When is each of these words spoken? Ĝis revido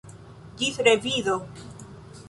Ĝis 0.61 0.81
revido 0.89 1.39